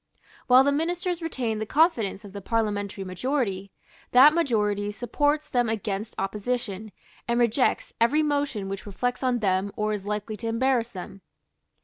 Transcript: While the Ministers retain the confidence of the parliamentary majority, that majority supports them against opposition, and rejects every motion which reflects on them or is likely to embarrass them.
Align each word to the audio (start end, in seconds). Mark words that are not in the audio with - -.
While 0.47 0.63
the 0.63 0.71
Ministers 0.71 1.21
retain 1.21 1.59
the 1.59 1.65
confidence 1.67 2.25
of 2.25 2.33
the 2.33 2.41
parliamentary 2.41 3.03
majority, 3.03 3.71
that 4.13 4.33
majority 4.33 4.91
supports 4.91 5.47
them 5.47 5.69
against 5.69 6.15
opposition, 6.17 6.91
and 7.27 7.39
rejects 7.39 7.93
every 8.01 8.23
motion 8.23 8.67
which 8.67 8.87
reflects 8.87 9.21
on 9.21 9.41
them 9.41 9.71
or 9.75 9.93
is 9.93 10.03
likely 10.03 10.37
to 10.37 10.47
embarrass 10.47 10.89
them. 10.89 11.21